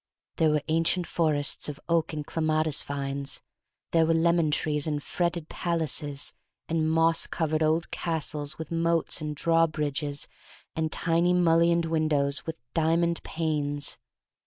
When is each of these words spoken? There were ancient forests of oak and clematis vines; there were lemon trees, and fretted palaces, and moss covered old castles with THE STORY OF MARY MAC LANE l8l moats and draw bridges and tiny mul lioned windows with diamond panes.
There 0.37 0.49
were 0.49 0.63
ancient 0.67 1.05
forests 1.05 1.69
of 1.69 1.79
oak 1.87 2.11
and 2.11 2.25
clematis 2.25 2.81
vines; 2.81 3.43
there 3.91 4.07
were 4.07 4.15
lemon 4.15 4.49
trees, 4.49 4.87
and 4.87 4.97
fretted 5.03 5.47
palaces, 5.47 6.33
and 6.67 6.89
moss 6.89 7.27
covered 7.27 7.61
old 7.61 7.91
castles 7.91 8.57
with 8.57 8.69
THE 8.69 8.73
STORY 8.73 8.79
OF 8.79 8.81
MARY 8.81 8.81
MAC 8.81 8.87
LANE 8.87 8.93
l8l 8.93 8.97
moats 8.97 9.21
and 9.21 9.35
draw 9.35 9.67
bridges 9.67 10.27
and 10.75 10.91
tiny 10.91 11.33
mul 11.33 11.59
lioned 11.59 11.85
windows 11.85 12.47
with 12.47 12.59
diamond 12.73 13.21
panes. 13.21 13.99